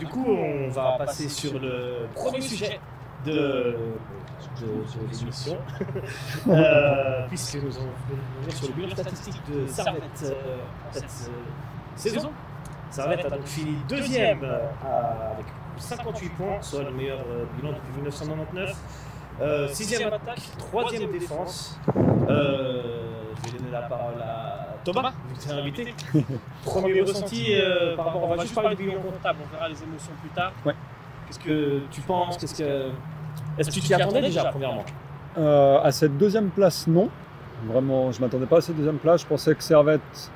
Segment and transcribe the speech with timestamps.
[0.00, 2.80] du coup, on va passer sur le premier sujet
[3.26, 5.58] de, de, de l'émission,
[6.48, 10.32] euh, puisque nous allons revenir sur le bilan statistique de Servette euh,
[10.90, 12.30] cette euh, saison.
[12.90, 15.46] Servette a donc fini deuxième avec
[15.76, 17.20] 58 points, soit le meilleur
[17.56, 18.74] bilan depuis 1999.
[19.42, 21.78] Euh, sixième attaque, troisième défense.
[21.86, 25.94] Je vais donner la parole à Thomas, vu que tu es invité.
[26.64, 29.82] Premier ressenti euh, par rapport, on va juste parler du bilan comptable, on verra les
[29.82, 30.52] émotions plus tard.
[30.64, 30.74] Ouais.
[31.26, 32.90] Qu'est-ce que tu penses Qu'est-ce que
[33.58, 34.84] est-ce que tu t'y attendais déjà premièrement
[35.38, 37.08] Euh, à cette deuxième place, non.
[37.66, 39.22] Vraiment, je m'attendais pas à cette deuxième place.
[39.22, 40.30] Je pensais que Servette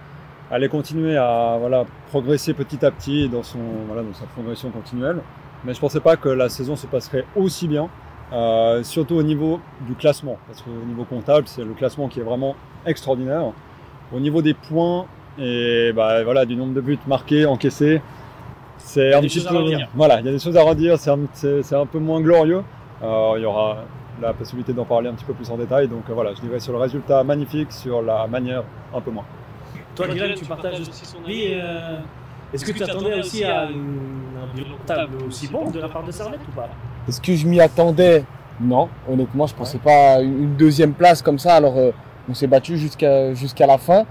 [0.51, 5.21] allait continuer à voilà, progresser petit à petit dans, son, voilà, dans sa progression continuelle.
[5.65, 7.88] Mais je pensais pas que la saison se passerait aussi bien,
[8.33, 10.37] euh, surtout au niveau du classement.
[10.47, 12.55] Parce qu'au niveau comptable, c'est le classement qui est vraiment
[12.85, 13.52] extraordinaire.
[14.14, 15.06] Au niveau des points
[15.38, 18.00] et bah, voilà, du nombre de buts marqués, encaissés,
[18.78, 19.64] c'est a un petit peu.
[19.95, 21.18] Voilà, il y a des choses à redire, c'est un,
[21.80, 22.62] un peu moins glorieux.
[23.02, 23.79] Euh, il y aura
[24.23, 25.88] la possibilité d'en parler un petit peu plus en détail.
[25.88, 28.62] Donc euh, voilà, je dirais sur le résultat magnifique, sur la manière
[28.95, 29.24] un peu moins.
[29.96, 31.46] Toi, Dylan, tu partages aussi son avis.
[31.54, 31.96] euh,
[32.52, 33.99] Est-ce que tu t'attendais aussi à une-
[34.43, 36.68] un bilan comptable aussi bon de la part de Servette ou pas
[37.09, 38.24] Est-ce que je m'y attendais?
[38.60, 41.54] Non, honnêtement, je pensais pas à une une deuxième place comme ça.
[41.56, 41.90] Alors, euh,
[42.29, 44.05] on s'est battu jusqu'à jusqu'à la fin.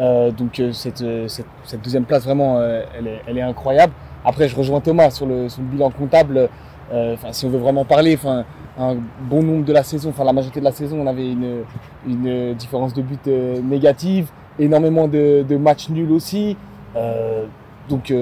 [0.00, 3.42] Euh, donc, euh, cette, euh, cette, cette deuxième place, vraiment, euh, elle, est, elle est
[3.42, 3.92] incroyable.
[4.24, 6.48] Après, je rejoins Thomas sur le, sur le bilan comptable.
[6.92, 8.44] Enfin, si on veut vraiment parler, enfin,
[8.76, 8.96] un
[9.28, 11.62] bon nombre de la saison, enfin la majorité de la saison, on avait une,
[12.08, 16.56] une différence de but négative, énormément de, de matchs nuls aussi.
[17.88, 18.12] Donc,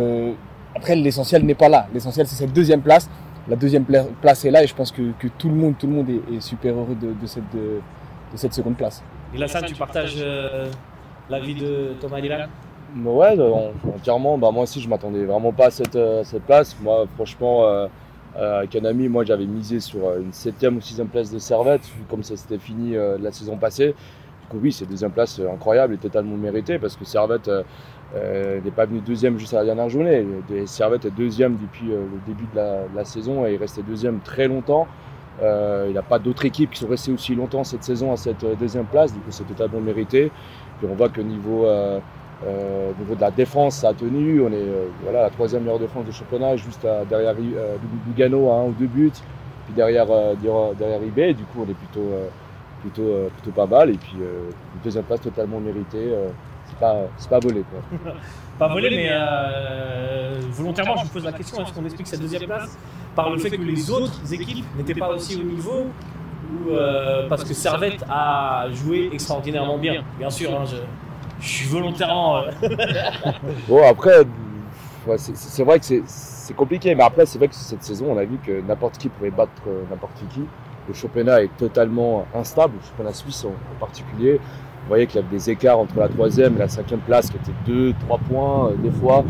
[0.77, 1.87] après, l'essentiel n'est pas là.
[1.95, 3.09] L'essentiel, c'est cette deuxième place
[3.49, 5.87] la deuxième pla- place est là et je pense que, que tout le monde, tout
[5.87, 7.81] le monde est, est super heureux de, de cette, de
[8.35, 9.03] cette seconde place.
[9.35, 10.67] Et Lassane, tu partages euh,
[11.29, 12.49] l'avis de Thomas Dylan
[12.95, 14.39] Bah Ouais, euh, entièrement.
[14.39, 16.77] Bah, moi aussi, je m'attendais vraiment pas à cette, euh, cette place.
[16.81, 17.87] Moi, franchement, euh,
[18.37, 21.83] euh, avec un ami, moi, j'avais misé sur une septième ou sixième place de Servette,
[21.83, 23.95] vu comme ça s'était fini euh, la saison passée.
[24.43, 27.63] Du coup, oui, c'est deuxième place incroyable et totalement méritée parce que Servette euh,
[28.17, 30.25] euh, n'est pas venu deuxième juste à la dernière journée.
[30.55, 33.57] Et Servette est deuxième depuis euh, le début de la, de la saison et il
[33.59, 34.87] restait deuxième très longtemps.
[35.43, 38.17] Euh, il n'y a pas d'autres équipes qui sont restées aussi longtemps cette saison à
[38.17, 40.33] cette euh, deuxième place, du coup c'est totalement mérité.
[40.79, 42.01] Puis on voit que niveau, euh,
[42.47, 44.41] euh, au niveau de la défense, ça a tenu.
[44.41, 47.77] On est euh, voilà, la troisième meilleure défense du championnat, juste à- derrière euh,
[48.07, 49.13] Lugano à un ou deux buts,
[49.67, 51.35] puis derrière, derrière, derrière.
[51.35, 52.11] Du coup on est plutôt,
[52.81, 53.91] plutôt, plutôt pas mal.
[53.91, 56.13] Et puis une deuxième place totalement méritée.
[56.67, 56.97] c'est pas,
[57.31, 57.63] pas volé.
[57.71, 58.13] Quoi.
[58.59, 62.43] Pas volé, mais euh, volontairement, je vous pose la question est-ce qu'on explique cette deuxième
[62.43, 62.77] place?
[63.19, 65.87] Par le fait que les autres équipes n'étaient pas aussi au niveau
[66.51, 70.77] ou euh, parce que Servette a joué extraordinairement bien Bien sûr, hein, je,
[71.41, 72.37] je suis volontairement.
[72.39, 72.51] euh,
[73.69, 74.23] Bon, après,
[75.17, 78.39] c'est- vrai que c'est- compliqué, mais après, c'est vrai que cette saison, on a vu
[78.39, 80.43] que n'importe qui pouvait battre euh, n'importe qui.
[80.87, 84.41] Le championnat est totalement instable, le championnat suisse en particulier.
[84.83, 87.37] Vous voyez qu'il y a des écarts entre la troisième et la cinquième place qui
[87.37, 89.25] étaient 2, 3 points euh, des fois.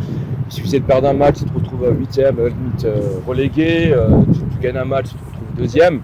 [0.47, 3.93] Il suffisait de perdre un match, tu te retrouves à huitième, euh, limite euh, relégué.
[3.93, 6.01] euh, tu, tu gagnes un match, tu te retrouves deuxième.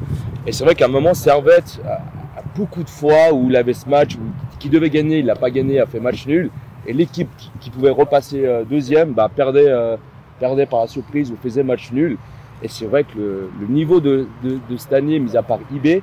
[0.47, 1.95] Et c'est vrai qu'à un moment, Servette, a,
[2.41, 4.21] a beaucoup de fois où il avait ce match, où,
[4.59, 6.51] qui devait gagner, il l'a pas gagné, a fait match nul.
[6.87, 7.31] Et l'équipe
[7.61, 9.97] qui, pouvait repasser euh, deuxième bah, perdait, euh,
[10.39, 12.19] perdait par la surprise ou faisait match nul.
[12.63, 15.61] Et c'est vrai que le, le niveau de, de, de cette année, mis à part
[15.75, 16.03] IB,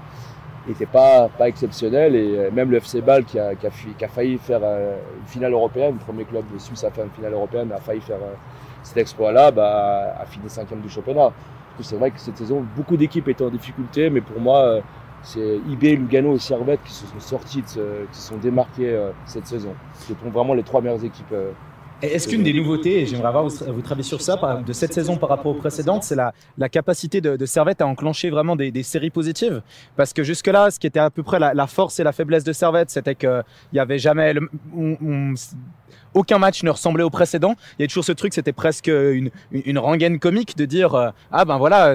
[0.68, 2.16] n'était pas, pas exceptionnel.
[2.16, 4.96] Et euh, même le FC Bâle qui a, qui a, qui a failli faire euh,
[5.20, 8.02] une finale européenne, le premier club de Suisse à faire une finale européenne, a failli
[8.02, 8.34] faire euh,
[8.84, 11.32] cet exploit-là, bah, a fini cinquième du championnat.
[11.80, 14.82] C'est vrai que cette saison, beaucoup d'équipes étaient en difficulté, mais pour moi,
[15.24, 18.96] c'est IB, Lugano et Servette qui se sont sortis, de ce- qui se sont démarqués
[19.26, 19.74] cette saison.
[19.96, 21.34] Ce sont vraiment les trois meilleures équipes.
[22.02, 25.30] Est-ce qu'une des nouveautés, et j'aimerais avoir votre avis sur ça, de cette saison par
[25.30, 29.62] rapport aux précédentes, c'est la, capacité de, Servette à enclencher vraiment des, séries positives?
[29.96, 32.54] Parce que jusque-là, ce qui était à peu près la, force et la faiblesse de
[32.54, 34.34] Servette, c'était qu'il n'y avait jamais.
[34.34, 34.50] le-
[36.14, 37.56] aucun match ne ressemblait au précédent.
[37.78, 39.32] Il y a toujours ce truc, c'était presque une,
[39.78, 41.94] rengaine comique de dire euh, Ah ben voilà,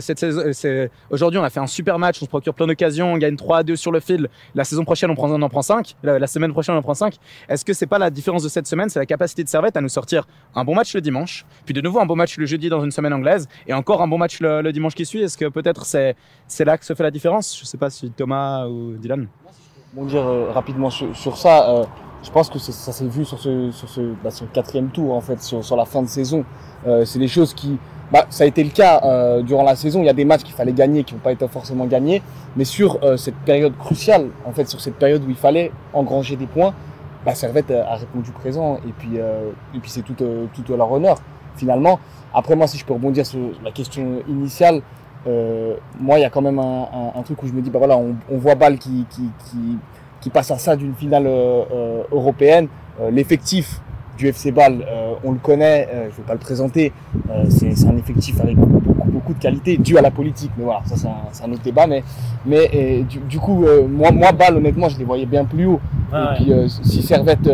[1.11, 3.58] aujourd'hui on a fait un super match, on se procure plein d'occasions, on gagne 3
[3.58, 4.29] à 2 sur le fil.
[4.55, 5.96] La saison prochaine, on, prend, en prend 5.
[6.02, 7.17] La, semaine prochaine, on en prend 5.
[7.49, 8.88] Est-ce que c'est pas la différence de cette semaine?
[8.88, 11.81] C'est la capacité de Servette à nous sortir un bon match le dimanche, puis de
[11.81, 14.40] nouveau un bon match le jeudi dans une semaine anglaise, et encore un bon match
[14.40, 15.23] le, dimanche qui suit.
[15.23, 17.58] Est-ce que peut-être c'est là que se fait la différence?
[17.58, 19.29] Je sais pas si Thomas ou Dylan.
[19.93, 21.85] Bon dire euh, rapidement sur, sur ça, euh,
[22.26, 25.14] je pense que ça s'est vu sur ce, sur ce, bah, sur le quatrième tour
[25.14, 26.44] en fait, sur, sur la fin de saison.
[26.84, 27.78] Euh, c'est des choses qui,
[28.12, 30.00] bah, ça a été le cas euh, durant la saison.
[30.00, 32.23] Il y a des matchs qu'il fallait gagner qui n'ont pas été forcément gagnés,
[32.56, 36.34] mais sur euh, cette période cruciale, en fait, sur cette période où il fallait engranger
[36.34, 36.75] des points,
[37.25, 40.90] bah, Servette a répondu présent et puis euh, et puis c'est tout euh, tout leur
[40.90, 41.19] honneur.
[41.56, 42.00] finalement.
[42.34, 44.82] Après, moi, si je peux rebondir sur la question initiale,
[45.26, 47.70] euh, moi, il y a quand même un, un, un, truc où je me dis,
[47.70, 49.78] bah voilà, on, on voit Bâle qui, qui, qui,
[50.26, 52.69] qui, passe à ça d'une finale euh, euh européenne.
[53.00, 53.81] Euh, l'effectif
[54.19, 56.90] du FC Bâle, euh, on le connaît, je ne vais pas le présenter,
[57.50, 60.96] c'est un effectif avec beaucoup, beaucoup de qualité, dû à la politique, mais voilà, ça
[60.96, 61.87] c'est un, un, autre débat.
[61.87, 62.02] Mais,
[62.46, 65.81] mais et, du, du, coup, moi, moi, Bâle, honnêtement, je les voyais bien plus haut.
[66.11, 66.61] Ah, et ouais.
[66.62, 67.50] puis, si Servette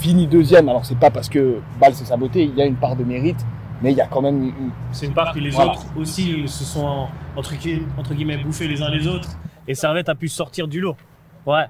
[0.00, 2.96] finit deuxième, alors c'est pas parce que Bâle s'est saboté, il y a une part
[2.96, 3.46] de mérite,
[3.82, 4.42] mais il y a quand même.
[4.42, 4.70] Une...
[4.90, 5.70] C'est une part que les voilà.
[5.70, 7.06] autres aussi se sont
[7.36, 7.54] entre,
[7.96, 9.38] entre guillemets bouffés les uns les autres
[9.70, 10.96] et Servette a pu sortir du lot.
[11.46, 11.66] Ouais.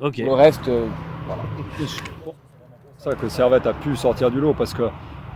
[0.00, 0.18] Ok.
[0.18, 0.86] Le reste, euh,
[1.26, 1.42] voilà.
[1.80, 4.84] C'est ça que Servette a pu sortir du lot parce que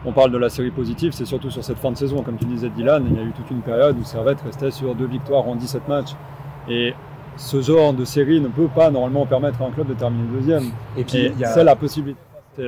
[0.04, 2.22] on parle de la série positive, c'est surtout sur cette fin de saison.
[2.22, 4.94] Comme tu disais, Dylan, il y a eu toute une période où Servette restait sur
[4.94, 6.10] deux victoires en 17 matchs.
[6.68, 6.94] Et
[7.36, 10.70] ce genre de série ne peut pas normalement permettre à un club de terminer deuxième.
[10.96, 11.46] Et puis, a...
[11.46, 12.20] c'est la possibilité.
[12.54, 12.62] C'est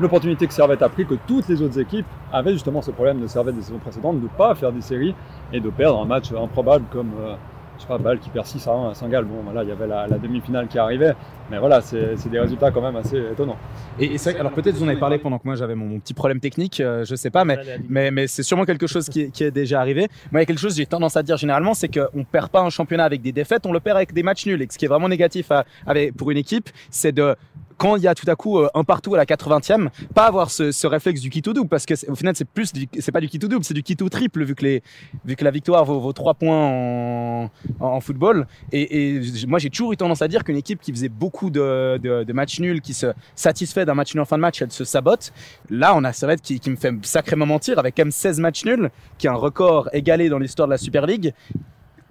[0.00, 3.28] l'opportunité que Servette a pris, que toutes les autres équipes avaient justement ce problème de
[3.28, 5.14] Servette des saisons précédentes, de ne pas faire des séries
[5.52, 7.36] et de perdre un match improbable comme, euh,
[7.82, 9.24] je sais pas, Bâle qui perd 6 à 1 à Saint-Gall.
[9.24, 11.14] Bon, voilà, il y avait la, la demi-finale qui arrivait,
[11.50, 13.56] mais voilà, c'est des résultats quand même assez étonnants.
[13.98, 15.98] Et, et c'est alors peut-être vous en avez parlé pendant que moi j'avais mon, mon,
[15.98, 17.58] petit problème technique, euh, je sais pas, mais,
[17.88, 20.08] mais, mais c'est sûrement quelque chose qui, qui, est déjà arrivé.
[20.30, 22.50] Moi, il y a quelque chose que j'ai tendance à dire généralement, c'est qu'on perd
[22.50, 24.62] pas un championnat avec des défaites, on le perd avec des matchs nuls.
[24.62, 27.34] Et ce qui est vraiment négatif à, avec, pour une équipe, c'est de
[27.76, 30.50] quand il y a tout à coup euh, un partout à la 80e, pas avoir
[30.50, 33.38] ce, réflexe du kit double parce que au final c'est plus c'est pas du kit
[33.38, 34.82] double, c'est du kit triple vu que les
[35.24, 39.96] vu que la victoire vaut, vaut 3 points en, football et, moi j'ai toujours eu
[39.96, 43.94] tendance à dire qu'une équipe qui faisait beaucoup de matchs nuls, qui se satisfait d'un
[43.94, 45.32] match nul en fin de match, elle se sabote.
[45.70, 48.64] Là, on a Servette qui, qui me fait sacrément mentir avec quand même 16 matchs
[48.64, 51.34] nuls, qui est un record égalé dans l'histoire de la Super League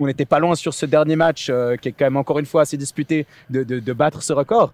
[0.03, 2.45] on n'était pas loin sur ce dernier match, euh, qui est quand même encore une
[2.45, 4.73] fois assez disputé, de, battre ce record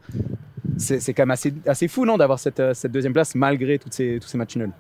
[0.78, 1.36] c'est quand même
[1.66, 4.72] assez, fou, non, d'avoir cette, cette, deuxième place malgré tous ces matchs nuls.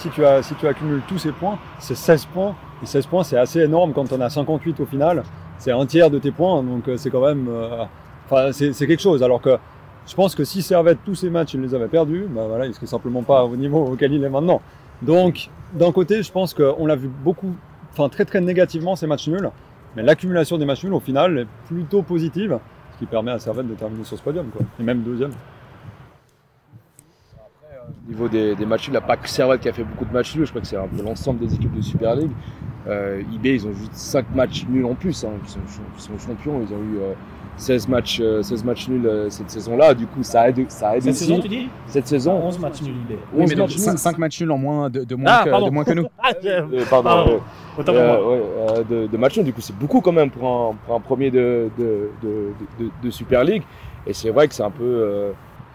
[0.00, 2.56] Si tu, accumules tous ces points, c'est 16 points.
[2.82, 5.22] Et 16 points, c'est assez énorme quand on a 58 au final.
[5.58, 7.48] C'est un tiers de tes points, donc c'est quand même.
[7.50, 9.22] Euh, c'est quelque chose.
[9.22, 9.58] Alors que
[10.06, 12.86] je pense que si Servette, tous ces matchs, il les avait perdus, voilà, il serait
[12.86, 14.62] simplement pas au niveau auquel il est maintenant.
[15.02, 17.54] Donc, d'un côté, je pense qu'on l'a vu beaucoup,
[17.92, 19.50] enfin très très négativement ces matchs nuls.
[19.96, 22.58] Mais l'accumulation des matchs nuls, au final, est plutôt positive,
[22.92, 24.64] ce qui permet à Servette de terminer sur ce podium, quoi.
[24.78, 25.32] et même deuxième.
[27.34, 29.72] Après, euh, au niveau des, matchs nuls, il n'y a pas que Servette qui a
[29.72, 32.30] fait beaucoup de matchs nuls, je crois que c'est l'ensemble des équipes de Super League.
[32.86, 35.32] Euh, ils ont juste 5 matchs nuls en plus, hein.
[35.42, 35.60] ils, sont,
[35.96, 37.12] ils, sont, champions, ils ont eu euh,
[37.60, 39.94] 16 matchs, 16 matchs nuls euh, cette saison-là.
[39.94, 41.24] Du coup, ça aide, ça aide cette aussi.
[41.26, 42.32] Saison, tu dis cette saison.
[42.42, 42.94] 11 matchs nuls.
[43.34, 45.70] Oui, mais donc 5, 5, matchs nuls en moins de, de, moins, ah, que, de
[45.70, 46.06] moins que nous.
[46.46, 47.40] euh, pardon.
[47.76, 47.94] pardon.
[47.94, 49.44] Euh, ouais, euh, de, de matchs nuls.
[49.44, 53.10] Du coup, c'est beaucoup quand même pour un, pour un premier de, de, de, de,
[53.10, 53.62] Super League.
[54.06, 55.32] Et c'est vrai que c'est un peu.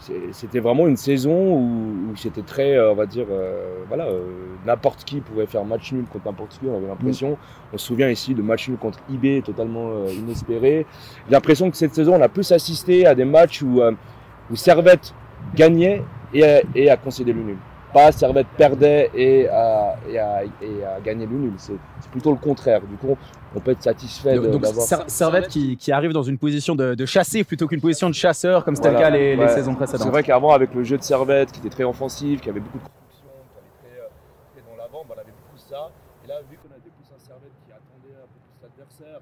[0.09, 4.24] Euh, c'était vraiment une saison où, où c'était très, on va dire, euh, voilà, euh,
[4.65, 7.31] n'importe qui pouvait faire match nul contre n'importe qui, on avait l'impression.
[7.31, 7.74] Mmh.
[7.74, 10.86] On se souvient ici de match nul contre IB totalement euh, inespéré.
[11.27, 13.81] J'ai l'impression que cette saison, on a plus assisté à des matchs où,
[14.51, 15.13] où Servette
[15.56, 16.03] gagnait
[16.33, 17.57] et a, et a concédé le nul.
[17.95, 21.53] Pas Servette perdait et a, et a, et a gagné le nul.
[21.56, 21.77] C'est
[22.12, 22.81] plutôt le contraire.
[22.81, 23.15] Du coup,
[23.56, 24.86] on peut être satisfait donc, d'avoir.
[24.86, 28.13] Ser Servette qui, qui, arrive dans une position de, de chasser plutôt qu'une position de
[28.13, 29.45] chasseur, comme c'était voilà, le cas les, ouais.
[29.45, 30.01] les saisons précédentes.
[30.01, 32.79] C'est vrai qu'avant, avec le jeu de Servette qui était très offensif, qui avait beaucoup
[32.79, 35.89] de construction, qui allait très, très dans l'avant, on avait beaucoup ça.
[36.25, 39.22] Et là, vu qu'on avait plus un Servette qui attendait un peu plus l'adversaire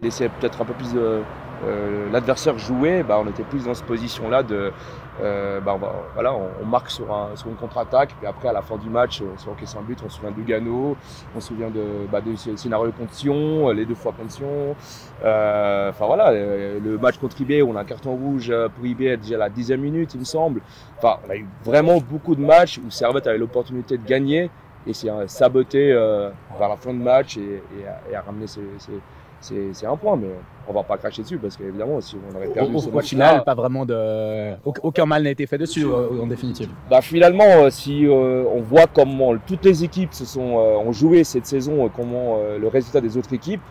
[0.00, 1.22] et euh, laissait peut-être un peu plus euh,
[1.64, 4.72] euh, l'adversaire jouer, bah, on était plus dans cette position-là de.
[5.20, 8.62] Euh, bah, on, voilà, on, marque sur, un, sur une contre-attaque, puis après à la
[8.62, 10.96] fin du match, on se encaisse un but, on se souvient de Lugano,
[11.34, 14.76] on se souvient de, bah, de scénario contre Sion, les deux fois contre Sion.
[15.24, 19.34] Euh, enfin voilà, le match contre IB, on a un carton rouge pour IB déjà
[19.34, 20.60] à la dixième minute, il me semble.
[20.98, 24.50] Enfin, on a eu vraiment beaucoup de matchs où Servette avait l'opportunité de gagner
[24.86, 28.62] et s'est saboté euh, vers la fin de match et, et, et a ramené ses,
[28.78, 28.92] ses
[29.40, 30.30] c'est un point, mais
[30.68, 33.44] on va pas cracher dessus parce qu'évidemment, si on aurait perdu au, ce match final,
[33.44, 36.68] pas vraiment de aucun mal n'a été fait dessus en définitive.
[36.90, 41.24] Bah finalement, si euh, on voit comment toutes les équipes se sont euh, ont joué
[41.24, 43.62] cette saison, euh, comment le résultat des autres équipes,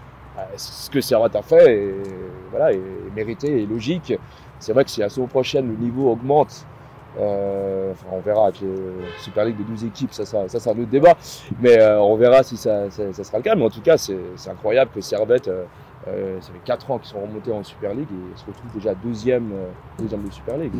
[0.55, 1.93] ce que Servette a fait, est,
[2.51, 2.81] voilà, est
[3.15, 4.13] mérité et logique.
[4.59, 6.65] C'est vrai que si la saison prochaine le niveau augmente.
[7.19, 8.67] Euh, on verra avec les
[9.19, 11.15] Super League de 12 équipes, ça, ça, c'est un autre débat.
[11.59, 13.55] Mais euh, on verra si ça, sera le cas.
[13.55, 14.17] Mais en tout cas, c'est
[14.49, 18.37] incroyable que Servette, euh, ça fait 4 ans qu'ils sont remontés en Super League et
[18.39, 19.51] se retrouvent déjà deuxième,
[19.99, 20.71] deuxième de Super League.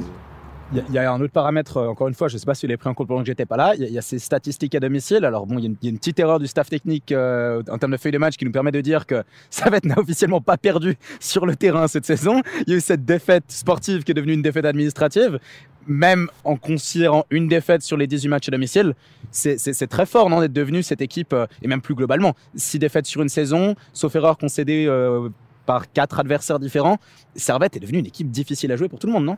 [0.74, 2.66] Il y, a- un autre paramètre, euh, encore une fois, je ne sais pas si
[2.66, 3.74] vous l'avez pris en compte pendant que j'étais pas là.
[3.78, 5.24] Il y, a- ces statistiques à domicile.
[5.24, 7.98] Alors, bon, il y, a une- petite erreur du staff technique euh, en termes de
[7.98, 11.46] feuille de match qui nous permet de dire que Servette n'a officiellement pas perdu sur
[11.46, 12.42] le terrain cette saison.
[12.66, 15.40] Il y a eu cette défaite sportive qui est devenue une défaite administrative.
[15.88, 18.94] Même en considérant une défaite sur les 18 matchs à domicile,
[19.32, 23.22] c'est- très fort d'être devenu cette équipe, euh, et même plus globalement, six défaites sur
[23.22, 25.30] une saison, sauf erreur concédée euh,
[25.66, 26.98] par quatre adversaires différents.
[27.36, 29.38] Servette est devenue une équipe difficile à jouer pour tout le monde, non?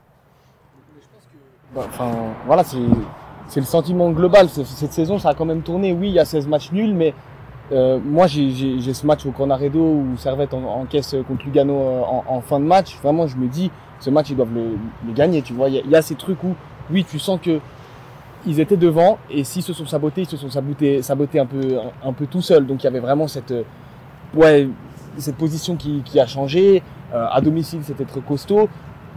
[1.75, 2.11] Bah, Enfin,
[2.45, 4.49] voilà, c'est le sentiment global.
[4.49, 5.91] Cette saison, ça a quand même tourné.
[5.93, 7.13] Oui, il y a 16 matchs nuls, mais
[7.71, 12.59] euh, moi, j'ai- ce match au Cornaredo où Servette en, encaisse contre Lugano en fin
[12.59, 12.97] de match.
[13.03, 14.77] Vraiment, je me dis, ce match, ils doivent le,
[15.07, 15.41] le gagner.
[15.41, 16.55] Tu vois, il y, y a ces trucs où,
[16.91, 17.59] oui, tu sens que
[18.45, 21.77] ils étaient devant et s'ils se sont sabotés, ils se sont sabotés, sabotés un peu,
[22.03, 22.65] un, peu tout seuls.
[22.65, 23.63] Donc, il y avait vraiment cette, euh,
[24.33, 24.69] ouais,
[25.17, 26.81] cette position qui, qui a changé.
[27.13, 28.69] Euh, à domicile, c'était très costaud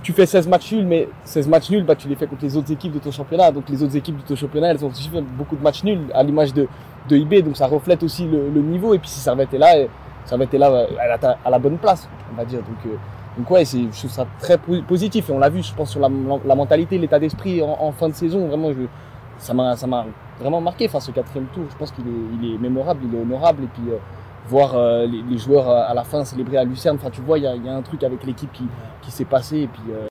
[0.03, 2.57] tu fais 16 matchs nuls, mais 16 matchs nuls, bah, tu les fais contre les
[2.57, 3.53] autres équipes de ton championnat.
[3.53, 6.01] Donc les autres équipes de ton championnat, elles ont aussi fait beaucoup de matchs nuls,
[6.13, 6.67] à l'image de,
[7.09, 7.43] de IB.
[7.45, 8.95] Donc ça reflète aussi le, le niveau.
[8.95, 9.89] Et puis si Servette est là, et-
[10.25, 12.61] Servette est là à la, à la bonne place, on va dire.
[12.61, 12.97] Donc, euh,
[13.37, 15.31] donc ouais, je trouve ça très po- positif.
[15.31, 16.09] Et on l'a vu, je pense, sur la,
[16.45, 18.47] la mentalité, l'état d'esprit en, en fin de saison.
[18.47, 18.83] Vraiment, je,
[19.39, 19.75] ça m'a,
[20.41, 20.87] vraiment marqué.
[20.87, 22.11] Enfin, ce quatrième tour, je pense qu'il est,
[22.41, 23.65] il est mémorable, il est honorable.
[23.65, 23.99] Et puis euh,
[24.49, 26.97] voir euh, les, les joueurs euh, à la fin célébrer à Lucerne.
[27.01, 28.65] Enfin, tu vois, il y a, y a un truc avec l'équipe qui,
[29.03, 29.59] qui s'est passé.
[29.59, 30.01] Et puis, euh,